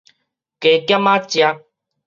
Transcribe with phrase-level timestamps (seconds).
[0.03, 0.09] 加減仔
[1.29, 1.65] 食